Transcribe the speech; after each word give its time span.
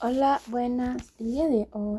Hola, 0.00 0.40
buenas. 0.46 1.12
El 1.18 1.32
día 1.32 1.48
de 1.48 1.68
hoy 1.72 1.94